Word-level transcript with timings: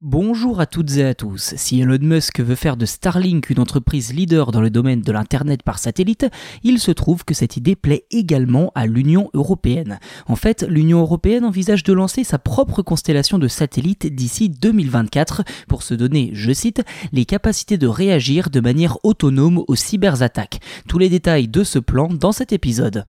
Bonjour 0.00 0.60
à 0.60 0.66
toutes 0.66 0.96
et 0.98 1.04
à 1.04 1.12
tous. 1.12 1.54
Si 1.56 1.80
Elon 1.80 1.98
Musk 2.00 2.38
veut 2.38 2.54
faire 2.54 2.76
de 2.76 2.86
Starlink 2.86 3.50
une 3.50 3.58
entreprise 3.58 4.14
leader 4.14 4.52
dans 4.52 4.60
le 4.60 4.70
domaine 4.70 5.00
de 5.00 5.10
l'Internet 5.10 5.64
par 5.64 5.80
satellite, 5.80 6.28
il 6.62 6.78
se 6.78 6.92
trouve 6.92 7.24
que 7.24 7.34
cette 7.34 7.56
idée 7.56 7.74
plaît 7.74 8.06
également 8.12 8.70
à 8.76 8.86
l'Union 8.86 9.28
européenne. 9.34 9.98
En 10.28 10.36
fait, 10.36 10.62
l'Union 10.62 11.00
européenne 11.00 11.44
envisage 11.44 11.82
de 11.82 11.92
lancer 11.92 12.22
sa 12.22 12.38
propre 12.38 12.80
constellation 12.80 13.40
de 13.40 13.48
satellites 13.48 14.06
d'ici 14.06 14.48
2024 14.50 15.42
pour 15.66 15.82
se 15.82 15.94
donner, 15.94 16.30
je 16.32 16.52
cite, 16.52 16.84
les 17.10 17.24
capacités 17.24 17.76
de 17.76 17.88
réagir 17.88 18.50
de 18.50 18.60
manière 18.60 19.04
autonome 19.04 19.64
aux 19.66 19.74
cyberattaques. 19.74 20.60
Tous 20.88 20.98
les 20.98 21.08
détails 21.08 21.48
de 21.48 21.64
ce 21.64 21.80
plan 21.80 22.06
dans 22.06 22.30
cet 22.30 22.52
épisode. 22.52 23.04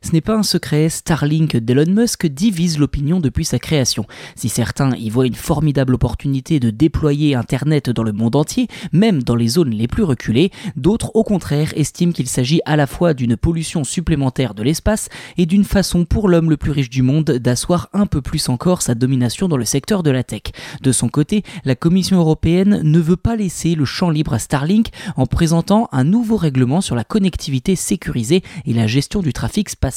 Ce 0.00 0.12
n'est 0.12 0.20
pas 0.20 0.36
un 0.36 0.44
secret, 0.44 0.88
Starlink 0.88 1.56
d'Elon 1.56 1.92
Musk 1.92 2.24
divise 2.26 2.78
l'opinion 2.78 3.18
depuis 3.18 3.44
sa 3.44 3.58
création. 3.58 4.06
Si 4.36 4.48
certains 4.48 4.94
y 4.94 5.10
voient 5.10 5.26
une 5.26 5.34
formidable 5.34 5.94
opportunité 5.94 6.60
de 6.60 6.70
déployer 6.70 7.34
Internet 7.34 7.90
dans 7.90 8.04
le 8.04 8.12
monde 8.12 8.36
entier, 8.36 8.68
même 8.92 9.24
dans 9.24 9.34
les 9.34 9.48
zones 9.48 9.72
les 9.72 9.88
plus 9.88 10.04
reculées, 10.04 10.52
d'autres 10.76 11.10
au 11.14 11.24
contraire 11.24 11.72
estiment 11.74 12.12
qu'il 12.12 12.28
s'agit 12.28 12.60
à 12.64 12.76
la 12.76 12.86
fois 12.86 13.12
d'une 13.12 13.36
pollution 13.36 13.82
supplémentaire 13.82 14.54
de 14.54 14.62
l'espace 14.62 15.08
et 15.36 15.46
d'une 15.46 15.64
façon 15.64 16.04
pour 16.04 16.28
l'homme 16.28 16.48
le 16.48 16.56
plus 16.56 16.70
riche 16.70 16.90
du 16.90 17.02
monde 17.02 17.24
d'asseoir 17.24 17.88
un 17.92 18.06
peu 18.06 18.22
plus 18.22 18.48
encore 18.48 18.82
sa 18.82 18.94
domination 18.94 19.48
dans 19.48 19.56
le 19.56 19.64
secteur 19.64 20.04
de 20.04 20.12
la 20.12 20.22
tech. 20.22 20.42
De 20.80 20.92
son 20.92 21.08
côté, 21.08 21.42
la 21.64 21.74
Commission 21.74 22.18
européenne 22.18 22.82
ne 22.84 23.00
veut 23.00 23.16
pas 23.16 23.34
laisser 23.34 23.74
le 23.74 23.84
champ 23.84 24.10
libre 24.10 24.32
à 24.32 24.38
Starlink 24.38 24.90
en 25.16 25.26
présentant 25.26 25.88
un 25.90 26.04
nouveau 26.04 26.36
règlement 26.36 26.80
sur 26.80 26.94
la 26.94 27.04
connectivité 27.04 27.74
sécurisée 27.74 28.44
et 28.64 28.72
la 28.72 28.86
gestion 28.86 29.22
du 29.22 29.32
trafic 29.32 29.68
spatial 29.68 29.87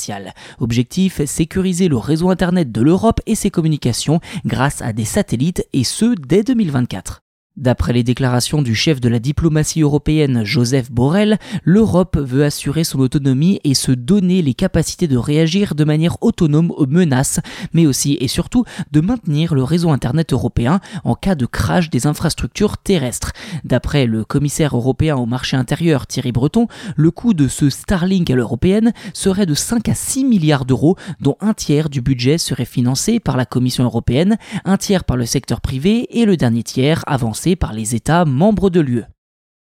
Objectif, 0.60 1.24
sécuriser 1.26 1.88
le 1.88 1.98
réseau 1.98 2.30
Internet 2.30 2.72
de 2.72 2.82
l'Europe 2.82 3.22
et 3.26 3.36
ses 3.36 3.52
communications 3.52 4.20
grâce 4.46 4.82
à 4.82 4.94
des 4.94 5.06
satellites 5.06 5.66
et 5.74 5.84
ce 5.84 6.16
dès 6.16 6.44
2024. 6.44 7.21
D'après 7.58 7.92
les 7.92 8.04
déclarations 8.04 8.62
du 8.62 8.74
chef 8.74 9.02
de 9.02 9.10
la 9.10 9.20
diplomatie 9.20 9.82
européenne 9.82 10.46
Joseph 10.46 10.90
Borrell, 10.90 11.38
l'Europe 11.66 12.18
veut 12.18 12.46
assurer 12.46 12.86
son 12.86 13.00
autonomie 13.00 13.60
et 13.66 13.74
se 13.74 13.92
donner 13.92 14.42
les 14.42 14.54
capacités 14.54 15.10
de 15.10 15.18
réagir 15.18 15.76
de 15.76 15.84
manière 15.84 16.16
autonome 16.22 16.72
aux 16.72 16.88
menaces, 16.88 17.42
mais 17.74 17.86
aussi 17.86 18.18
et 18.22 18.30
surtout 18.30 18.64
de 18.94 19.02
maintenir 19.02 19.54
le 19.54 19.64
réseau 19.64 19.90
Internet 19.90 20.32
européen 20.32 20.80
en 21.04 21.14
cas 21.14 21.36
de 21.36 21.46
crash 21.46 21.90
des 21.90 22.08
infrastructures 22.08 22.78
terrestres. 22.78 23.34
D'après 23.66 24.06
le 24.06 24.24
commissaire 24.24 24.78
européen 24.78 25.18
au 25.18 25.26
marché 25.26 25.58
intérieur 25.58 26.08
Thierry 26.08 26.32
Breton, 26.32 26.68
le 26.96 27.12
coût 27.12 27.34
de 27.34 27.50
ce 27.50 27.70
Starlink 27.70 28.30
à 28.30 28.36
l'européenne 28.36 28.94
serait 29.14 29.46
de 29.46 29.56
5 29.56 29.90
à 29.90 29.94
6 29.94 30.24
milliards 30.24 30.64
d'euros, 30.64 30.96
dont 31.20 31.36
un 31.42 31.54
tiers 31.54 31.90
du 31.90 32.00
budget 32.00 32.38
serait 32.38 32.64
financé 32.64 33.20
par 33.20 33.36
la 33.36 33.46
Commission 33.46 33.84
européenne, 33.84 34.38
un 34.64 34.78
tiers 34.78 35.04
par 35.04 35.18
le 35.18 35.26
secteur 35.26 35.60
privé 35.60 36.08
et 36.18 36.24
le 36.24 36.38
dernier 36.38 36.64
tiers 36.64 37.04
avancé 37.08 37.41
par 37.56 37.74
les 37.74 37.96
États 37.96 38.26
membres 38.26 38.70
de 38.70 38.80
l'UE. 38.80 39.04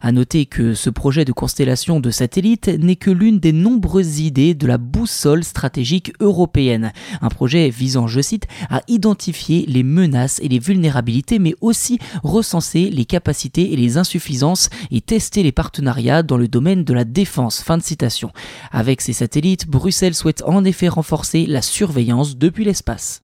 À 0.02 0.13
noter 0.13 0.45
que 0.45 0.75
ce 0.75 0.89
projet 0.89 1.25
de 1.25 1.33
constellation 1.33 1.99
de 1.99 2.09
satellites 2.09 2.69
n'est 2.69 2.95
que 2.95 3.11
l'une 3.11 3.39
des 3.39 3.52
nombreuses 3.52 4.21
idées 4.21 4.53
de 4.53 4.66
la 4.66 4.77
boussole 4.77 5.44
stratégique 5.44 6.13
européenne, 6.21 6.94
un 7.21 7.27
projet 7.27 7.69
visant, 7.69 8.08
je 8.08 8.21
cite, 8.21 8.47
à 8.69 8.81
identifier 8.88 9.66
les 9.67 9.83
menaces 9.83 10.39
et 10.41 10.47
les 10.47 10.59
vulnérabilités, 10.59 11.38
mais 11.38 11.53
aussi 11.59 11.99
recenser 12.23 12.89
les 12.89 13.03
capacités 13.03 13.73
et 13.73 13.75
les 13.75 13.97
insuffisances 13.97 14.69
et 14.89 15.02
tester 15.02 15.43
les 15.43 15.52
partenariats 15.52 16.23
dans 16.23 16.38
le 16.38 16.47
domaine 16.47 16.86
de 16.86 16.93
la 16.93 17.03
défense. 17.03 17.61
Fin 17.61 17.77
de 17.77 17.83
citation. 17.83 18.31
Avec 18.71 19.02
ces 19.02 19.11
satellites, 19.11 19.67
Bruxelles 19.67 20.16
souhaite 20.16 20.43
en 20.45 20.64
effet 20.64 20.88
renforcer 20.88 21.45
la 21.45 21.61
surveillance 21.61 22.38
depuis 22.38 22.64
l'espace. 22.64 23.21